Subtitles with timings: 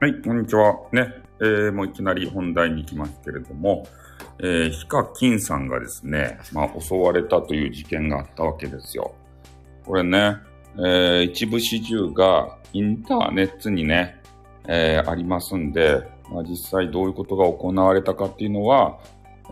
[0.00, 0.74] はい、こんにちは。
[0.92, 3.86] ね、えー、もういきなり本題に行きますけれども、
[4.38, 9.14] えー、ヒカキンさんがですね、まあ、襲われたという事件があったわけですよ。
[9.86, 10.36] これね、
[10.76, 14.20] えー、一部始終がインターネットにね、
[14.66, 18.98] えー、ありますんで、まあ、実際どういうことが行われたかっていうのは、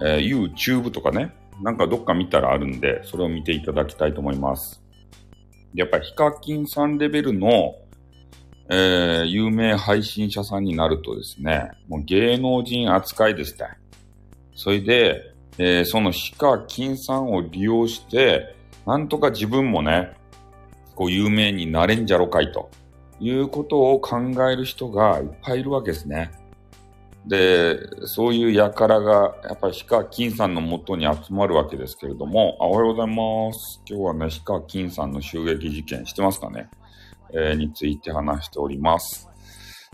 [0.01, 4.83] えー、YouTube とかね、なんかどっか見たらあるんで、それを見ていただきたいと思います。
[5.75, 7.75] やっぱヒカキンさんレベルの、
[8.73, 13.67] えー、有名配信者さんになるとですね、もう芸能人扱いですね。
[14.55, 18.55] それで、えー、そのヒカキンさんを利用して、
[18.87, 20.13] なんとか自分もね、
[20.95, 22.71] こう有名になれんじゃろかいと
[23.19, 26.31] いうことを考える人がいっぱいいるわけですね。
[27.27, 33.83] で、そういう輩が、やっぱりヒカキンさんのもとに集まるわけですけれども、あおはようございます。
[33.89, 36.69] 今日はね、ヒカキンさんの襲撃事件してますかね？
[37.35, 39.29] えー、について話しております。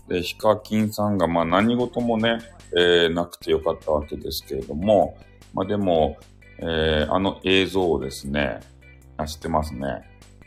[0.07, 2.39] で、ヒカキンさんが、まあ何事もね、
[2.75, 5.17] えー、なくてよかったわけですけれども、
[5.53, 6.17] まあでも、
[6.59, 8.59] えー、あの映像をですね、
[9.17, 10.03] あ知ってますね。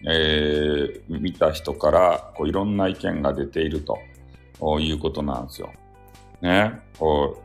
[0.09, 3.99] えー、見た人からこういろんな意見が出ていると
[4.81, 5.71] いうことなんですよ。
[6.41, 6.73] ね。
[6.99, 7.43] こ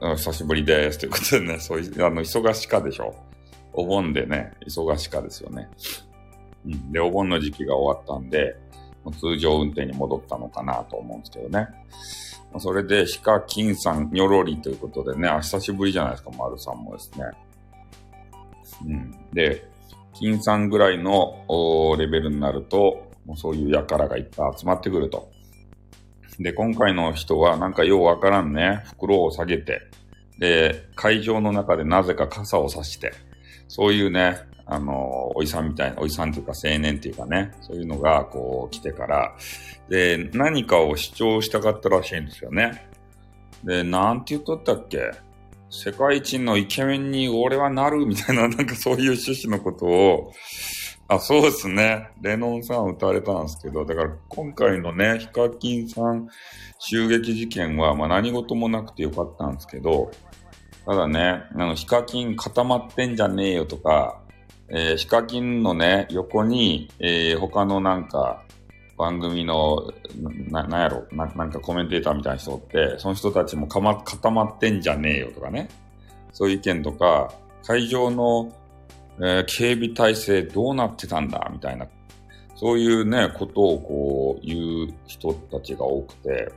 [0.00, 0.98] う、久しぶりです。
[0.98, 3.14] ということでね、そういう、あの、忙しかでしょ。
[3.72, 5.68] お盆でね、忙しかですよね。
[6.66, 6.92] うん。
[6.92, 8.56] で、お盆の時期が終わったんで、
[9.20, 11.68] 通常運転に戻ったのかなと思うんですけどね。
[12.58, 17.24] それで、ヒカキンさん、ニョロリということでね、久しぶりじゃないですか、丸さんもですね。
[18.86, 19.14] うん。
[19.32, 19.68] で、
[20.14, 21.44] 金さんぐらいの
[21.98, 25.30] レベルになると、もうそういう輩がいっぱい集まってくると。
[26.38, 29.82] で、今回の人はなんかようわからんね、袋を下げて、
[30.38, 33.12] で、会場の中でなぜか傘を差して、
[33.68, 34.36] そういうね、
[34.70, 39.34] あの、おじさんみたいな、おじさんというか青年っていうかね、そういうのがこう来てから、
[39.88, 42.86] で、何かを主張したかったらしいんですよね。
[43.64, 45.10] で、なんて言っとったっけ？
[45.70, 50.32] 世界一のイケメンに俺はなるみたいな、なんかそういう趣旨のことを、
[51.08, 52.10] あ、そうですね。
[52.20, 56.28] レノンさん歌われたんですけど、だから今回のね、ヒカキンさん
[56.78, 60.10] 襲撃事件は、まあ何事もなくてよかったんですけど、
[60.84, 64.20] ただね、あの、ヒカキン固まってんじゃねえよとか、
[64.70, 68.42] えー、ヒカキンのね、横に、えー、他のなんか、
[68.98, 69.92] 番組の、
[70.50, 75.68] な、なんやろな、なんかコメンテーターみたいな人って、その人たちもかま、固まってんじゃねえよとかね。
[76.32, 77.32] そういう意見とか、
[77.64, 78.52] 会場の、
[79.20, 81.48] えー、警備体制どうなってたんだ？
[81.52, 81.86] みたいな、
[82.56, 86.52] そういうね、ことをこう言う人たちが多くて、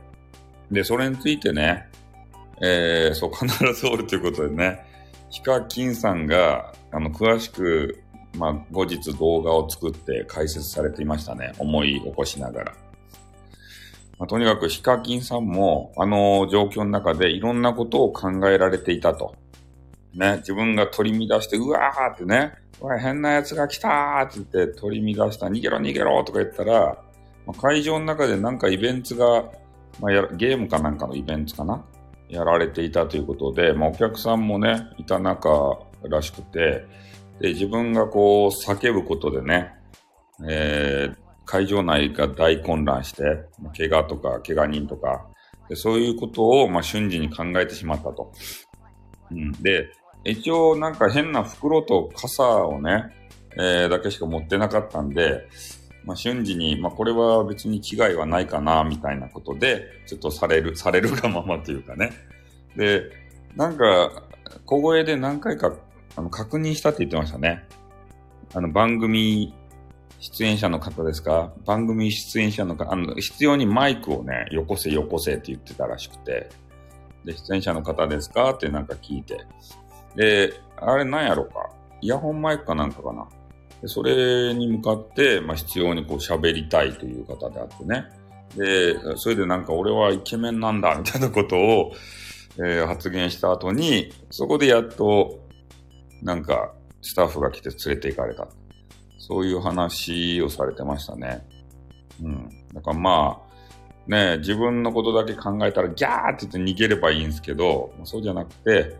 [0.70, 1.88] で、それについてね、
[2.60, 4.84] えー、そう、必ずおるということでね、
[5.32, 8.02] ヒカキンさんが、あの、詳しく
[8.38, 11.52] まあ、後日動画を作って解説されていましたね。
[11.58, 12.72] 思い起こしながら。
[14.18, 19.34] まあ、とにかくヒカキンさんも、あの状況の中でいろんなことを考えられていたと。
[20.14, 26.98] ね、自分が取り乱して、うわーってね、うわ、変な奴が来たーって言って取り乱した、逃げろ逃げろとか言ったら、
[27.46, 29.44] まあ、会場の中でなんかイベントが、
[30.00, 31.84] まあ、ゲームかなんかのイベントかな
[32.32, 35.50] やられていたということで、まあ、お客さんもね、いた中
[36.08, 36.86] らしくて、
[37.40, 39.74] で、自分がこう叫ぶことでね、
[40.48, 43.22] えー、会場内が大混乱して、
[43.76, 45.26] 怪我とか怪我人とか、
[45.68, 48.32] でそういうことを、まあ、瞬時に考えてしまったと。
[49.30, 49.92] うん、で、
[50.24, 53.10] 一応なんか変な袋と傘をね、
[53.58, 55.48] えー、だけしか持ってなかったんで、
[56.04, 62.10] まあ、瞬時に、まあ、これは別に危害はないかな、みたいなことで、ちょっとされる、 されるがままというかね。
[62.76, 63.04] で、
[63.56, 64.24] なんか、
[64.66, 65.74] 小声で何回か
[66.16, 67.66] あの、確認したって言ってましたね。
[68.54, 69.54] あの、番組
[70.20, 71.52] 出演者の方ですか？
[71.64, 76.50] 番組出演者の方、あの、必要にマイクをね、よこせよこせって言ってたらしくて、
[77.24, 78.50] で、出演者の方ですか？
[78.50, 79.38] ってなんか聞いて、
[80.16, 81.70] で、あれなんやろか？
[82.02, 83.26] イヤホンマイクかなんかかな？
[83.86, 88.06] それに向かって、まあ、必要にこう喋りたいという方であってね。
[88.56, 91.92] で、それでなんか俺はイケメンなんだみたいなことを、
[92.58, 95.42] えー、発言した後に、そこでやっと
[96.22, 98.46] なんか、スタッフが来て連れて行かれた。
[99.18, 101.44] そういう話をされてましたね。
[102.22, 102.48] うん。
[102.72, 103.52] だからまあ、
[104.06, 108.96] ね自分のことだけ考えたらギャーって言って逃げればいいんですけど、そうじゃなくて、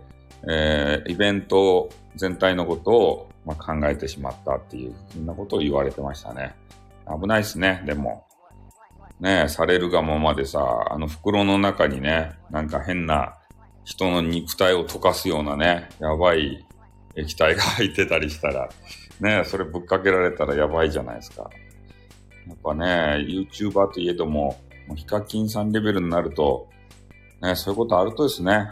[0.48, 6.54] えー、イベント全体のことを、まあ、考えてしまったっていう、そんなことを言われてましたね。
[7.20, 8.24] 危ないっすね、でも。
[9.20, 10.60] ねされるがままでさ、
[10.90, 13.34] あの袋の中にね、なんか変な
[13.84, 16.66] 人の肉体を溶かすようなね、やばい
[17.16, 18.68] 液体が入ってたりしたら、
[19.20, 21.50] ね、それぶっかけられたらやばいじゃないですか。
[22.48, 24.60] やっぱね、YouTuber といえども、
[24.96, 26.68] ヒカキンさんレベルになると、
[27.40, 28.70] ね、そういうことあるとですね、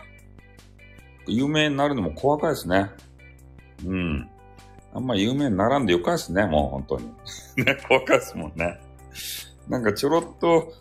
[1.27, 2.91] 有名になるのも怖かいですね。
[3.87, 4.30] うん。
[4.93, 7.07] あんま有名にならんでよかいですね、もう本当に。
[7.65, 8.81] ね、怖かいですもんね。
[9.69, 10.73] なんかちょろっと、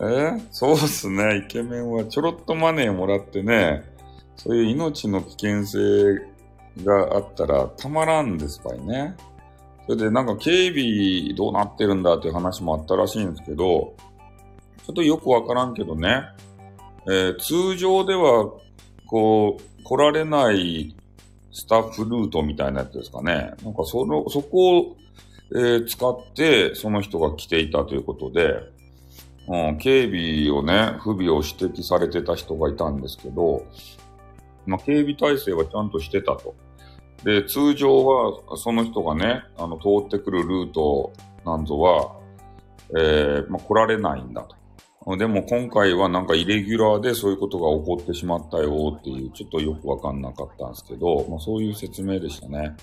[0.00, 3.82] えー、そうっすね、イケメンはちょろっとマネーもらってね、
[4.36, 5.78] そういう命の危険性
[6.84, 9.16] があったらたまらんですばいね。
[9.86, 13.94] それでなんか警備どうなってるんだっていう話もあったらしいんですけど、
[14.86, 16.22] ちょっとよくわからんけどね、
[17.06, 18.50] えー、通常では
[19.06, 20.94] こう来られない
[21.52, 23.54] スタッフルートみたいなやつですかね。
[23.62, 24.96] なんかその、そこを、
[25.52, 28.54] えー、使ってその人が来ていたということで、
[29.48, 33.66] うん、警備をね、不備を指摘されてた人がいたんですけど、
[34.66, 36.54] まあ、警備体制はちゃんとしてたと。
[37.24, 41.12] で、通常はその人がね、あの、通ってくるルート
[41.44, 42.16] なんぞは、
[42.96, 44.59] えー、まあ、来られないんだと。
[45.16, 52.76] でも今回はなんかイレギュラーでそういうことが起こってしまったよっていう、ちょっとよくわかんなかったんですけど、まあそういう説明でしたね。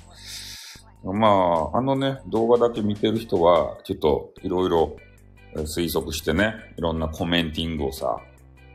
[1.03, 4.97] まあ、あのね、動画だけ見てる人は、ちょっといろいろ
[5.57, 8.19] 推測してね、いろんなコメンティングをさ、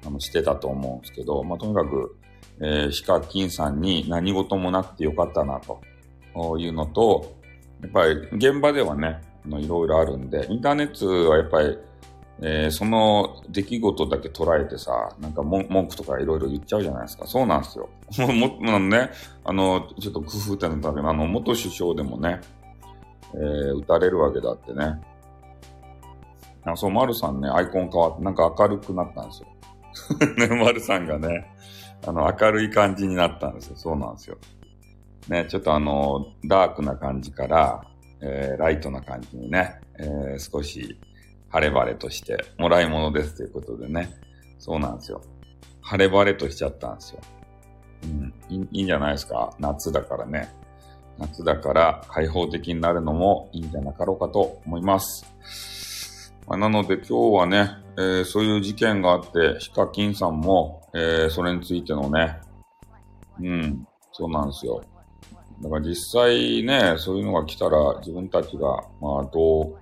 [0.04, 2.16] あのしてたと思うんですけど、まあとにかく、
[2.60, 5.80] えー、ヒカキンさんに何事もなくてよかったなと
[6.58, 7.36] いうのと、
[7.82, 11.76] やっぱり現場ではね、いろいろあるんで、インターネットはやっぱり
[12.40, 17.26] えー、その出来事だけ捉えてさ、なんか文句とかいろいろ言っちゃうじゃないですか。
[17.26, 17.88] そうなんですよ。
[18.26, 19.11] も、も、ね、
[19.44, 22.40] あの、ちょっと工夫ってのだけど、あの、元首相でもね、
[23.34, 25.00] えー、撃たれるわけだってね。
[26.64, 29.49] あそう、丸さんね、アイコン変わって、なんか明るくなったんですよ。
[30.49, 31.50] ね、丸さんがね、
[32.06, 33.76] あの、明るい感じになったんですよ。
[33.76, 34.37] そうなんですよ。
[35.29, 37.84] ね、ちょっとあの、ダークな感じから、
[38.20, 40.99] えー、ライトな感じにね、えー、少し、
[41.52, 44.14] 晴れ晴れとして、もらい物ですということでね。
[44.58, 45.20] そうなんですよ。
[45.82, 47.20] 晴れ晴れとしちゃったんですよ。
[48.04, 49.54] うん、いいんじゃないですか？
[49.58, 50.49] 夏だからね。
[51.19, 56.34] 夏だから開放的になるのもいいんじゃなかろうかと思います。
[56.49, 62.40] まあ、なので今日はね、えー、そういう事件があって、ヒカキンさんも、えー、それについてのね、
[63.40, 64.82] うん、そうなんですよ。
[65.60, 69.78] だから実際ね、そういうのが来たら自分たちが、まあどう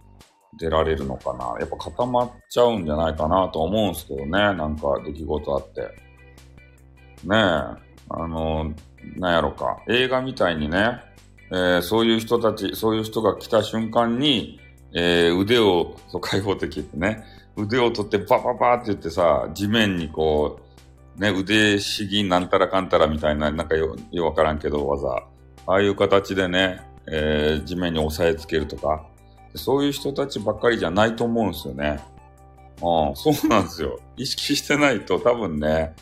[0.59, 1.55] 出られるのかな。
[1.61, 4.31] やっぱ固まっちゃうんじゃないかなと思うんですけどね。
[4.31, 5.81] なんか出来事あって。
[5.81, 5.89] ね
[7.29, 8.73] え、あの、
[9.17, 9.83] なんやろか。
[9.89, 11.01] 映画みたいにね、
[11.53, 14.61] えー、そういう人たち、そういう人が来た瞬間に、
[14.93, 17.25] えー、腕を、そう開放的ってね、
[17.57, 20.61] 腕を取ってバババって言ってさ、地面にこ
[21.19, 25.09] う、ね、腕しぎなんたらかんたらみたいな、なんかよ、よわからんけど技。
[25.67, 29.07] ああいう形でね、えー、地面に押さえつけるとか、
[29.55, 32.01] そういう人たちばっかりじゃないと思うんですよね。
[32.83, 33.99] うん、そうなんですよ。
[34.17, 35.95] 意識してないと多分ね、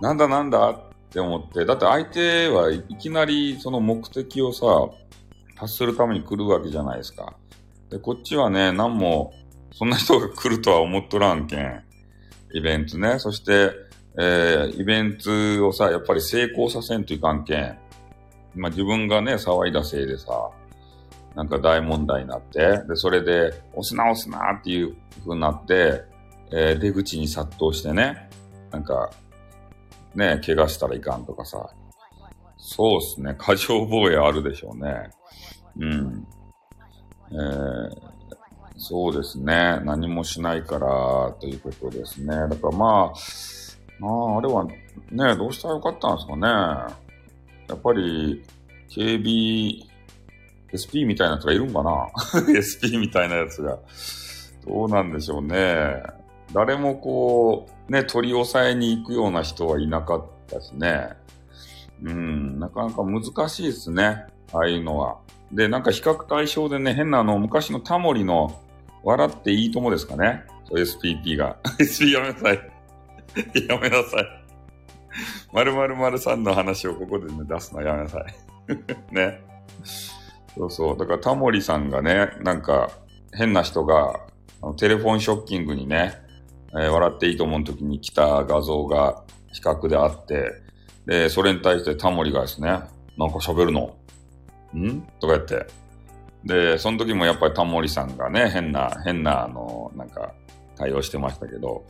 [0.00, 4.66] なんだなんだって思って、だって相手はいきなりその目的をさ、
[5.56, 7.34] 達するために来るわけじゃないですか。
[7.90, 9.32] で、こっちはね、何も、
[9.72, 11.82] そんな人が来るとは思っとらんけん。
[12.54, 13.18] イベントね。
[13.18, 13.72] そして、
[14.18, 17.78] えー、イベントをさ、やっぱり成功させんといかんけん。
[18.54, 20.50] まあ自分がね、騒いだせいでさ、
[21.34, 26.04] なんか大問題になって、で、それで、押すな押すなっていう風になって、
[26.52, 28.28] えー、出口に殺到してね、
[28.70, 29.10] なんか、
[30.14, 31.70] ね、怪我したらいかんとかさ、
[32.56, 35.10] そうっすね、過剰防衛あるでしょうね。
[35.76, 36.26] うん。
[37.30, 37.90] えー、
[38.76, 42.28] そうですね、何もしないからということですね。
[42.28, 43.12] だからまあ、
[43.98, 46.48] まあ、あれはね、どうしたらよかったんですかね。
[47.68, 48.42] やっぱり、
[48.88, 49.93] 警備
[50.74, 52.08] SP みたいなやつがいるんかな
[52.58, 53.78] ?SP みたいなやつが。
[54.66, 56.02] どうなんでしょうね。
[56.52, 61.10] 誰もこう、ね、取り押さえに行くような人はいなかったしね。
[62.02, 64.24] うん、なかなか難しいですね。
[64.52, 65.18] ああいうのは。
[65.52, 68.60] で、なんか比較対象でね、変なあの、昔のタモリの
[69.02, 71.56] 笑っていいともですかね？SPP が。
[71.78, 72.58] SP やめなさい。
[73.68, 74.44] やめなさい。
[75.52, 78.34] 〇〇〇さんの話をここでね、出すのやめなさい。
[79.14, 79.40] ね。
[80.56, 80.98] そうそう。
[80.98, 82.90] だからタモリさんがね、なんか
[83.32, 84.20] 変な人が
[84.62, 86.14] あのテレフォンショッキングにね、
[86.72, 90.50] えー、笑っていいと思う時に来た画像が比較であって、
[91.06, 93.94] で、それに対してタモリがですね、なんか喋るの
[94.76, 95.02] ん？
[95.20, 95.66] とか言って。
[96.44, 100.32] で、その時もやっぱりタモリさんがね、変な、変な、あの、なんか、
[100.76, 101.84] 対応してましたけど、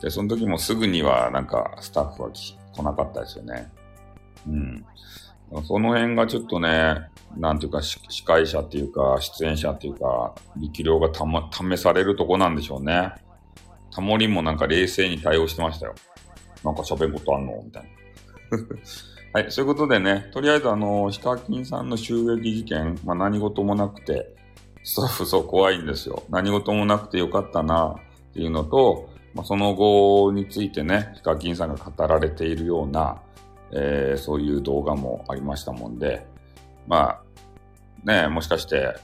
[0.00, 3.68] で、その時もすぐにはなんかスタッフは来なかったですよね。
[4.48, 4.84] うん。
[5.64, 13.12] その辺がちょっとね、なんていうか、司会者っていうか、出演者っていうか、力量がたま、試されるとこなんでしょうね。
[13.94, 15.94] タモリもなんか冷静に対応してましたよ。
[16.64, 17.88] なんか喋ることあんのみたいな。
[19.40, 24.34] はい、そういうことでね、とりあえずあの、ヒカキンさんの襲撃事件、まあ何事もなくて、
[24.84, 26.22] スタッフそう怖いんですよ。
[26.28, 27.96] 何事もなくてよかったな
[28.30, 33.22] っていうのと、まあ、その後についてね、ヒカキンさんが語られているような、
[33.72, 36.26] えー、そういう動画もありましたもんで、
[36.86, 37.22] まあ、
[38.04, 38.94] ね、もしかして、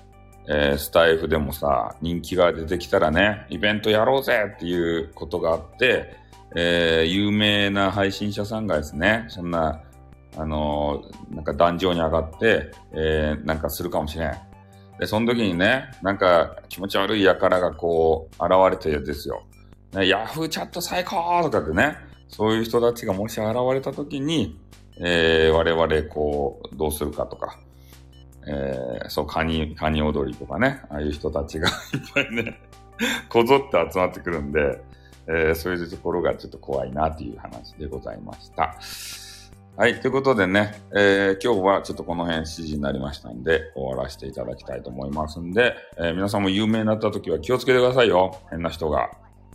[0.49, 6.17] えー、スタイフでもさ、人気が出てきたらね、イベントやろうぜっていうことがあって、
[6.57, 9.83] えー、有名な配信者さんがですね、そんな、
[10.37, 14.33] あのー、なんか壇上に上がって、えー、なんかするかもしれん。
[14.99, 19.43] で、その時にね、なんか気持ち悪い輩がこう、現れてですよ。
[19.93, 21.97] ね、ヤフーチャット最高とかってね、
[22.29, 24.59] そういう人たちがもし現れた時に、
[25.01, 27.59] えー、我々こう、どうするかとか、
[28.47, 32.61] えー、そう、カニ、カニ踊りとかね、ああいう人たちが いっぱいね、
[33.29, 34.81] こぞって集まってくるんで、
[35.27, 38.75] えー、そういうところがちょっと怖いなっていう話でございました。
[39.77, 40.01] はい。
[40.01, 48.39] ということでね、えー、今日はちょっとこの辺7時になりましたんで、終わらせていただきたいと思いますんで、えー、皆さんも有名になった時は気をつけてくださいよ。
[48.51, 49.11] 変な人が、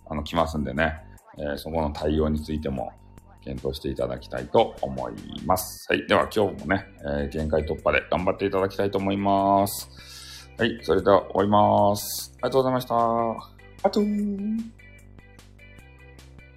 [0.06, 1.02] あの、来ますんでね、
[1.38, 2.92] え、そこの対応についても
[3.44, 5.14] 検討していただきたいと思い
[5.46, 5.86] ます。
[5.90, 6.08] はい。
[6.08, 6.86] では今日もね、
[7.20, 10.50] え限界突破で頑張っていただきたいと思います。
[10.58, 10.80] はい。
[10.82, 12.34] それでは終わります。
[12.36, 12.96] ありがとうございました。
[12.96, 14.83] あとー。